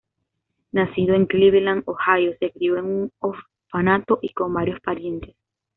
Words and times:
Nacido 0.71 1.13
en 1.13 1.27
Cleveland, 1.27 1.83
Ohio, 1.85 2.31
se 2.39 2.49
crio 2.51 2.75
en 2.77 2.85
un 2.85 3.11
orfanato 3.19 4.17
y 4.23 4.33
con 4.33 4.51
varios 4.51 4.79
parientes. 4.79 5.35